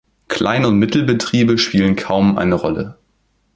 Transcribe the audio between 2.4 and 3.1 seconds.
Rolle.